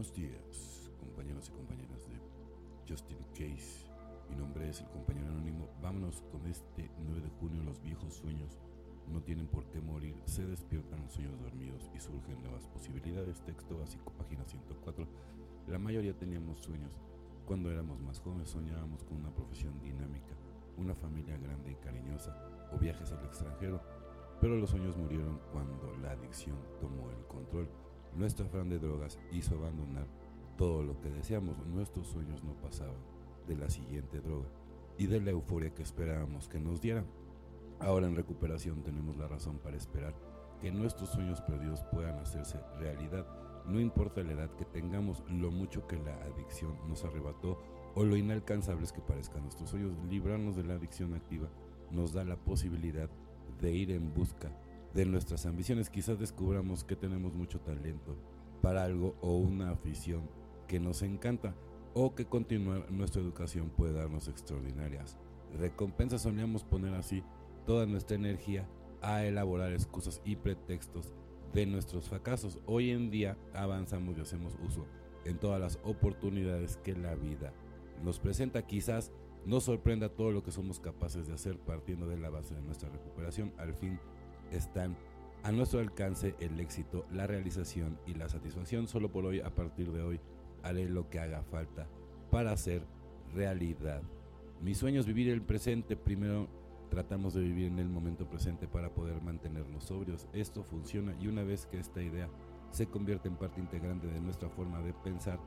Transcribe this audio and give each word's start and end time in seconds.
Buenos 0.00 0.16
días, 0.16 0.90
compañeros 0.98 1.50
y 1.50 1.52
compañeras 1.52 2.08
de 2.08 2.16
Justin 2.88 3.18
Case. 3.34 3.84
Mi 4.30 4.36
nombre 4.36 4.66
es 4.66 4.80
el 4.80 4.88
compañero 4.88 5.28
anónimo. 5.28 5.68
Vámonos 5.82 6.22
con 6.32 6.46
este 6.46 6.90
9 7.04 7.20
de 7.20 7.28
junio. 7.38 7.62
Los 7.64 7.82
viejos 7.82 8.14
sueños 8.14 8.58
no 9.12 9.20
tienen 9.20 9.46
por 9.46 9.66
qué 9.66 9.78
morir. 9.82 10.16
Se 10.24 10.46
despiertan 10.46 11.02
los 11.02 11.12
sueños 11.12 11.38
dormidos 11.42 11.90
y 11.94 12.00
surgen 12.00 12.42
nuevas 12.42 12.66
posibilidades. 12.68 13.42
Texto 13.42 13.76
básico, 13.76 14.10
página 14.12 14.42
104. 14.46 15.06
La 15.68 15.78
mayoría 15.78 16.16
teníamos 16.16 16.60
sueños. 16.60 16.98
Cuando 17.44 17.70
éramos 17.70 18.00
más 18.00 18.20
jóvenes 18.20 18.48
soñábamos 18.48 19.04
con 19.04 19.18
una 19.18 19.34
profesión 19.34 19.78
dinámica, 19.82 20.32
una 20.78 20.94
familia 20.94 21.36
grande 21.36 21.72
y 21.72 21.84
cariñosa 21.84 22.34
o 22.72 22.78
viajes 22.78 23.12
al 23.12 23.26
extranjero. 23.26 23.82
Pero 24.40 24.56
los 24.56 24.70
sueños 24.70 24.96
murieron 24.96 25.38
cuando 25.52 25.94
la 26.00 26.12
adicción 26.12 26.56
tomó 26.80 27.10
el 27.10 27.26
control 27.26 27.68
nuestro 28.14 28.46
afán 28.46 28.68
de 28.68 28.78
drogas 28.78 29.18
hizo 29.32 29.56
abandonar 29.56 30.06
todo 30.56 30.82
lo 30.82 31.00
que 31.00 31.10
deseamos. 31.10 31.56
Nuestros 31.66 32.06
sueños 32.06 32.42
no 32.44 32.54
pasaban 32.54 33.00
de 33.46 33.56
la 33.56 33.70
siguiente 33.70 34.20
droga 34.20 34.48
y 34.98 35.06
de 35.06 35.20
la 35.20 35.30
euforia 35.30 35.74
que 35.74 35.82
esperábamos 35.82 36.48
que 36.48 36.60
nos 36.60 36.80
diera. 36.80 37.04
Ahora 37.78 38.06
en 38.06 38.16
recuperación 38.16 38.82
tenemos 38.82 39.16
la 39.16 39.26
razón 39.26 39.58
para 39.58 39.76
esperar 39.76 40.14
que 40.60 40.70
nuestros 40.70 41.10
sueños 41.10 41.40
perdidos 41.40 41.82
puedan 41.90 42.18
hacerse 42.18 42.60
realidad. 42.78 43.26
No 43.66 43.80
importa 43.80 44.22
la 44.22 44.32
edad 44.32 44.50
que 44.56 44.64
tengamos, 44.64 45.22
lo 45.30 45.50
mucho 45.50 45.86
que 45.86 45.96
la 45.96 46.14
adicción 46.24 46.76
nos 46.88 47.04
arrebató 47.04 47.58
o 47.94 48.04
lo 48.04 48.16
inalcanzables 48.16 48.92
que 48.92 49.00
parezcan 49.00 49.42
nuestros 49.42 49.70
sueños, 49.70 49.92
librarnos 50.08 50.56
de 50.56 50.64
la 50.64 50.74
adicción 50.74 51.14
activa 51.14 51.48
nos 51.90 52.12
da 52.12 52.24
la 52.24 52.36
posibilidad 52.36 53.10
de 53.60 53.72
ir 53.72 53.90
en 53.90 54.14
busca 54.14 54.50
de 54.94 55.04
nuestras 55.06 55.46
ambiciones. 55.46 55.90
Quizás 55.90 56.18
descubramos 56.18 56.84
que 56.84 56.96
tenemos 56.96 57.34
mucho 57.34 57.60
talento 57.60 58.16
para 58.62 58.84
algo 58.84 59.16
o 59.20 59.36
una 59.36 59.70
afición 59.70 60.28
que 60.66 60.80
nos 60.80 61.02
encanta 61.02 61.54
o 61.94 62.14
que 62.14 62.26
continuar 62.26 62.90
nuestra 62.90 63.20
educación 63.20 63.70
puede 63.70 63.94
darnos 63.94 64.28
extraordinarias 64.28 65.18
recompensas. 65.58 66.22
Solíamos 66.22 66.64
poner 66.64 66.94
así 66.94 67.22
toda 67.66 67.86
nuestra 67.86 68.16
energía 68.16 68.68
a 69.02 69.24
elaborar 69.24 69.72
excusas 69.72 70.20
y 70.24 70.36
pretextos 70.36 71.14
de 71.52 71.66
nuestros 71.66 72.08
fracasos. 72.08 72.58
Hoy 72.66 72.90
en 72.90 73.10
día 73.10 73.36
avanzamos 73.54 74.16
y 74.18 74.20
hacemos 74.20 74.56
uso 74.66 74.86
en 75.24 75.38
todas 75.38 75.60
las 75.60 75.78
oportunidades 75.82 76.76
que 76.78 76.94
la 76.94 77.14
vida 77.14 77.52
nos 78.04 78.18
presenta. 78.18 78.66
Quizás 78.66 79.12
nos 79.46 79.64
sorprenda 79.64 80.10
todo 80.10 80.30
lo 80.30 80.42
que 80.42 80.52
somos 80.52 80.80
capaces 80.80 81.26
de 81.26 81.34
hacer 81.34 81.58
partiendo 81.58 82.06
de 82.06 82.18
la 82.18 82.30
base 82.30 82.54
de 82.54 82.62
nuestra 82.62 82.88
recuperación. 82.90 83.52
Al 83.58 83.74
fin 83.74 83.98
están 84.50 84.96
a 85.42 85.52
nuestro 85.52 85.80
alcance 85.80 86.34
el 86.40 86.60
éxito, 86.60 87.06
la 87.12 87.26
realización 87.26 87.98
y 88.06 88.14
la 88.14 88.28
satisfacción. 88.28 88.86
Solo 88.86 89.10
por 89.10 89.24
hoy, 89.24 89.40
a 89.40 89.54
partir 89.54 89.90
de 89.92 90.02
hoy, 90.02 90.20
haré 90.62 90.88
lo 90.88 91.08
que 91.08 91.20
haga 91.20 91.42
falta 91.42 91.86
para 92.30 92.52
hacer 92.52 92.82
realidad. 93.34 94.02
Mi 94.60 94.74
sueño 94.74 95.00
es 95.00 95.06
vivir 95.06 95.28
el 95.28 95.42
presente. 95.42 95.96
Primero 95.96 96.48
tratamos 96.90 97.34
de 97.34 97.40
vivir 97.40 97.68
en 97.68 97.78
el 97.78 97.88
momento 97.88 98.28
presente 98.28 98.68
para 98.68 98.90
poder 98.90 99.22
mantenernos 99.22 99.84
sobrios. 99.84 100.28
Esto 100.32 100.62
funciona 100.62 101.14
y 101.20 101.28
una 101.28 101.42
vez 101.42 101.66
que 101.66 101.78
esta 101.78 102.02
idea 102.02 102.28
se 102.70 102.86
convierte 102.86 103.28
en 103.28 103.36
parte 103.36 103.60
integrante 103.60 104.06
de 104.06 104.20
nuestra 104.20 104.48
forma 104.48 104.80
de 104.80 104.92
pensar, 104.92 105.40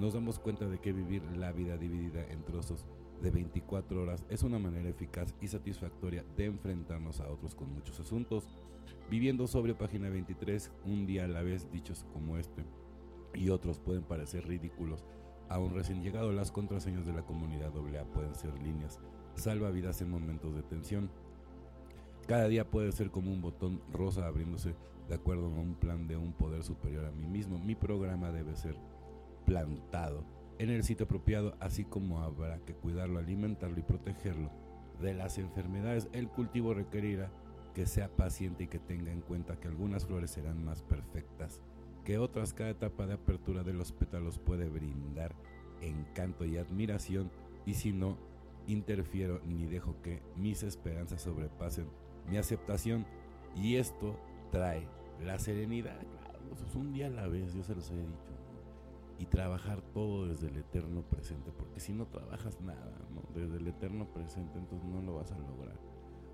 nos 0.00 0.14
damos 0.14 0.38
cuenta 0.38 0.66
de 0.66 0.78
que 0.78 0.94
vivir 0.94 1.22
la 1.36 1.52
vida 1.52 1.76
dividida 1.76 2.24
en 2.30 2.42
trozos 2.42 2.86
de 3.20 3.30
24 3.30 4.02
horas 4.02 4.24
es 4.30 4.42
una 4.42 4.58
manera 4.58 4.88
eficaz 4.88 5.34
y 5.42 5.46
satisfactoria 5.46 6.24
de 6.38 6.46
enfrentarnos 6.46 7.20
a 7.20 7.30
otros 7.30 7.54
con 7.54 7.70
muchos 7.74 8.00
asuntos. 8.00 8.48
Viviendo 9.10 9.46
sobre 9.46 9.74
página 9.74 10.08
23, 10.08 10.72
un 10.86 11.04
día 11.04 11.24
a 11.24 11.28
la 11.28 11.42
vez, 11.42 11.70
dichos 11.70 12.06
como 12.14 12.38
este 12.38 12.64
y 13.34 13.50
otros 13.50 13.78
pueden 13.78 14.02
parecer 14.02 14.48
ridículos. 14.48 15.04
Aún 15.50 15.74
recién 15.74 16.02
llegado, 16.02 16.32
las 16.32 16.50
contraseñas 16.50 17.04
de 17.04 17.12
la 17.12 17.26
comunidad 17.26 17.76
AA 17.76 18.04
pueden 18.04 18.34
ser 18.34 18.54
líneas 18.62 18.98
salvavidas 19.34 20.00
en 20.00 20.10
momentos 20.10 20.54
de 20.54 20.62
tensión. 20.62 21.10
Cada 22.26 22.48
día 22.48 22.70
puede 22.70 22.90
ser 22.92 23.10
como 23.10 23.30
un 23.30 23.42
botón 23.42 23.82
rosa 23.92 24.26
abriéndose 24.26 24.74
de 25.08 25.14
acuerdo 25.14 25.46
a 25.46 25.60
un 25.60 25.74
plan 25.74 26.06
de 26.06 26.16
un 26.16 26.32
poder 26.32 26.64
superior 26.64 27.04
a 27.04 27.12
mí 27.12 27.26
mismo. 27.26 27.58
Mi 27.58 27.74
programa 27.74 28.30
debe 28.30 28.56
ser 28.56 28.76
plantado 29.50 30.22
en 30.60 30.70
el 30.70 30.84
sitio 30.84 31.06
apropiado, 31.06 31.56
así 31.58 31.84
como 31.84 32.20
habrá 32.20 32.60
que 32.60 32.72
cuidarlo, 32.72 33.18
alimentarlo 33.18 33.80
y 33.80 33.82
protegerlo 33.82 34.48
de 35.00 35.12
las 35.12 35.38
enfermedades. 35.38 36.08
El 36.12 36.28
cultivo 36.28 36.72
requerirá 36.72 37.32
que 37.74 37.84
sea 37.86 38.14
paciente 38.14 38.62
y 38.64 38.66
que 38.68 38.78
tenga 38.78 39.10
en 39.10 39.22
cuenta 39.22 39.58
que 39.58 39.66
algunas 39.66 40.06
flores 40.06 40.30
serán 40.30 40.64
más 40.64 40.82
perfectas 40.82 41.60
que 42.04 42.18
otras. 42.18 42.52
Cada 42.52 42.70
etapa 42.70 43.08
de 43.08 43.14
apertura 43.14 43.64
de 43.64 43.72
los 43.72 43.90
pétalos 43.90 44.38
puede 44.38 44.68
brindar 44.68 45.34
encanto 45.80 46.44
y 46.44 46.56
admiración 46.56 47.28
y 47.66 47.74
si 47.74 47.92
no 47.92 48.18
interfiero 48.68 49.40
ni 49.44 49.66
dejo 49.66 50.00
que 50.00 50.22
mis 50.36 50.62
esperanzas 50.62 51.22
sobrepasen 51.22 51.88
mi 52.28 52.36
aceptación 52.36 53.04
y 53.56 53.76
esto 53.76 54.16
trae 54.52 54.86
la 55.24 55.40
serenidad. 55.40 55.98
Claro, 56.22 56.38
es 56.68 56.76
un 56.76 56.92
día 56.92 57.08
a 57.08 57.10
la 57.10 57.26
vez, 57.26 57.52
yo 57.52 57.64
se 57.64 57.74
los 57.74 57.90
he 57.90 57.96
dicho 57.96 58.39
y 59.20 59.26
trabajar 59.26 59.82
todo 59.92 60.26
desde 60.26 60.48
el 60.48 60.56
eterno 60.56 61.02
presente, 61.02 61.52
porque 61.52 61.78
si 61.78 61.92
no 61.92 62.06
trabajas 62.06 62.58
nada, 62.62 62.90
desde 63.34 63.58
el 63.58 63.68
eterno 63.68 64.06
presente, 64.06 64.58
entonces 64.58 64.88
no 64.88 65.02
lo 65.02 65.16
vas 65.16 65.30
a 65.30 65.38
lograr. 65.38 65.78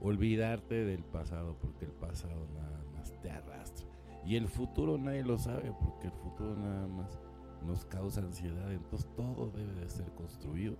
Olvidarte 0.00 0.86
del 0.86 1.04
pasado, 1.04 1.58
porque 1.60 1.84
el 1.84 1.92
pasado 1.92 2.46
nada 2.54 2.82
más 2.94 3.12
te 3.20 3.30
arrastra. 3.30 3.86
Y 4.24 4.36
el 4.36 4.48
futuro 4.48 4.96
nadie 4.96 5.22
lo 5.22 5.36
sabe, 5.36 5.74
porque 5.78 6.06
el 6.06 6.14
futuro 6.14 6.56
nada 6.56 6.86
más 6.86 7.20
nos 7.66 7.84
causa 7.84 8.22
ansiedad. 8.22 8.72
Entonces 8.72 9.06
todo 9.14 9.50
debe 9.50 9.74
de 9.74 9.90
ser 9.90 10.10
construido 10.14 10.78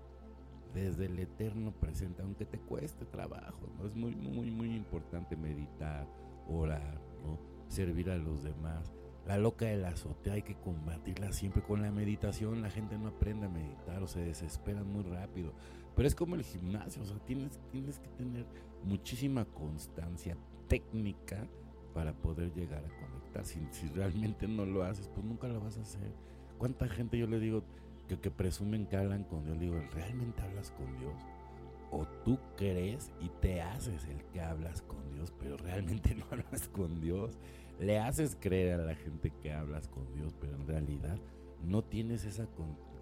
desde 0.73 1.05
el 1.05 1.19
eterno 1.19 1.71
presente, 1.73 2.23
aunque 2.23 2.47
te 2.47 2.59
cueste 2.61 3.05
trabajo. 3.05 3.69
¿no? 3.77 3.87
Es 3.87 3.95
muy, 3.95 4.17
muy, 4.17 4.51
muy 4.51 4.75
importante 4.75 5.37
meditar, 5.37 6.09
orar, 6.49 6.99
¿no? 7.23 7.39
servir 7.69 8.09
a 8.09 8.17
los 8.17 8.43
demás 8.43 8.91
la 9.27 9.39
loca 9.39 9.67
de 9.67 9.77
la 9.77 9.89
azotea 9.89 10.35
hay 10.35 10.43
que 10.43 10.57
combatirla 10.57 11.33
siempre 11.33 11.63
con 11.63 11.83
la 11.83 11.91
meditación. 11.91 12.63
La 12.63 12.71
gente 12.71 12.99
no 12.99 13.09
aprende 13.09 13.47
a 13.47 13.49
meditar 13.49 14.03
o 14.03 14.07
se 14.07 14.21
desespera 14.21 14.83
muy 14.83 15.03
rápido. 15.03 15.53
Pero 15.95 16.09
es 16.09 16.15
como 16.15 16.35
el 16.35 16.43
gimnasio, 16.43 17.03
o 17.03 17.05
sea, 17.05 17.19
tienes, 17.19 17.59
tienes 17.71 17.99
que 17.99 18.09
tener 18.09 18.47
muchísima 18.85 19.45
constancia 19.45 20.37
técnica 20.69 21.47
para 21.93 22.13
poder 22.13 22.53
llegar 22.55 22.85
a 22.85 23.01
conectar. 23.01 23.45
Si, 23.45 23.61
si, 23.73 23.89
realmente 23.89 24.49
no 24.49 24.65
lo 24.65 24.85
haces, 24.85 25.09
pues 25.09 25.25
nunca 25.27 25.49
lo 25.49 25.61
vas 25.61 25.77
a 25.77 25.83
hacer. 25.83 26.13
¿Cuánta 26.59 26.89
gente 26.89 27.19
yo 27.19 27.27
le 27.27 27.41
digo 27.41 27.65
que, 28.09 28.19
que 28.19 28.31
presumen 28.31 28.87
que 28.87 28.97
hablan 28.97 29.25
con 29.25 29.45
Dios? 29.45 29.59
Le 29.59 29.65
digo, 29.65 29.81
¿realmente 29.93 30.43
hablas 30.43 30.71
con 30.71 30.87
Dios? 30.99 31.15
O 31.91 32.07
tú 32.25 32.39
crees 32.57 33.11
y 33.21 33.29
te 33.41 33.61
haces 33.61 34.05
el 34.07 34.25
que 34.27 34.41
hablas 34.41 34.83
con 34.83 35.11
Dios, 35.13 35.33
pero 35.39 35.57
realmente 35.57 36.15
no 36.17 36.25
hablas 36.31 36.69
con 36.69 37.01
Dios. 37.01 37.39
Le 37.79 37.99
haces 37.99 38.37
creer 38.39 38.81
a 38.81 38.85
la 38.85 38.95
gente 38.95 39.33
que 39.43 39.53
hablas 39.53 39.89
con 39.89 40.13
Dios, 40.15 40.35
pero 40.41 40.55
en 40.55 40.67
realidad 40.67 41.19
no 41.63 41.83
tienes 41.83 42.25
esa 42.25 42.47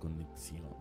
conexión. 0.00 0.74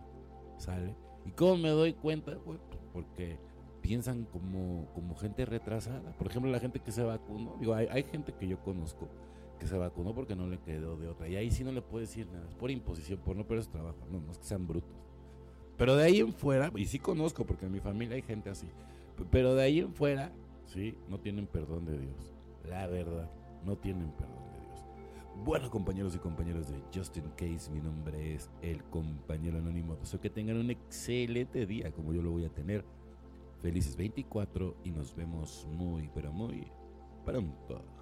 ¿Sale? 0.56 0.94
¿Y 1.24 1.32
cómo 1.32 1.56
me 1.56 1.68
doy 1.70 1.92
cuenta? 1.92 2.38
Pues 2.44 2.58
porque 2.92 3.38
piensan 3.80 4.24
como, 4.24 4.86
como 4.94 5.14
gente 5.16 5.44
retrasada. 5.44 6.12
Por 6.16 6.28
ejemplo, 6.28 6.50
la 6.50 6.60
gente 6.60 6.80
que 6.80 6.92
se 6.92 7.02
vacunó. 7.02 7.56
Digo, 7.60 7.74
hay, 7.74 7.86
hay 7.88 8.02
gente 8.04 8.32
que 8.32 8.48
yo 8.48 8.60
conozco 8.62 9.08
que 9.58 9.66
se 9.66 9.76
vacunó 9.76 10.14
porque 10.14 10.36
no 10.36 10.46
le 10.46 10.58
quedó 10.58 10.96
de 10.96 11.08
otra. 11.08 11.28
Y 11.28 11.36
ahí 11.36 11.50
sí 11.50 11.64
no 11.64 11.72
le 11.72 11.82
puedo 11.82 12.00
decir 12.00 12.28
nada. 12.28 12.46
Es 12.48 12.54
por 12.54 12.70
imposición, 12.70 13.20
por 13.20 13.36
no 13.36 13.46
perder 13.46 13.64
su 13.64 13.70
trabajo. 13.70 13.98
No, 14.10 14.20
no 14.20 14.30
es 14.30 14.38
que 14.38 14.44
sean 14.44 14.66
brutos 14.66 15.07
pero 15.78 15.96
de 15.96 16.04
ahí 16.04 16.20
en 16.20 16.34
fuera, 16.34 16.70
y 16.76 16.84
sí 16.86 16.98
conozco 16.98 17.46
porque 17.46 17.66
en 17.66 17.72
mi 17.72 17.80
familia 17.80 18.16
hay 18.16 18.22
gente 18.22 18.50
así, 18.50 18.66
pero 19.30 19.54
de 19.54 19.62
ahí 19.62 19.78
en 19.78 19.94
fuera, 19.94 20.32
sí, 20.66 20.96
no 21.08 21.18
tienen 21.18 21.46
perdón 21.46 21.86
de 21.86 21.98
Dios. 21.98 22.34
La 22.68 22.86
verdad, 22.88 23.30
no 23.64 23.76
tienen 23.76 24.10
perdón 24.10 24.52
de 24.52 24.66
Dios. 24.66 24.86
Bueno, 25.44 25.70
compañeros 25.70 26.14
y 26.16 26.18
compañeros 26.18 26.68
de 26.68 26.82
Justin 26.94 27.30
Case, 27.36 27.70
mi 27.70 27.80
nombre 27.80 28.34
es 28.34 28.50
el 28.60 28.82
compañero 28.84 29.58
anónimo. 29.58 29.96
Deseo 29.96 30.20
que 30.20 30.30
tengan 30.30 30.56
un 30.56 30.70
excelente 30.70 31.64
día 31.64 31.92
como 31.92 32.12
yo 32.12 32.22
lo 32.22 32.32
voy 32.32 32.44
a 32.44 32.50
tener. 32.50 32.84
Felices 33.60 33.96
24 33.96 34.76
y 34.84 34.90
nos 34.90 35.14
vemos 35.14 35.66
muy, 35.72 36.10
pero 36.14 36.32
muy 36.32 36.66
pronto. 37.24 37.97